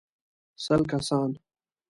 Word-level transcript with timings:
سل 0.65 0.81
کسان. 0.91 1.31